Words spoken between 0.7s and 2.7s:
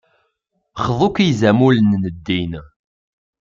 Xḍu-k I yizamulen n ddin.